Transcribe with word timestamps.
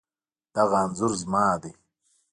دغه 0.55 0.77
انځور 0.83 1.11
زما 1.21 1.45
دی 1.61 1.71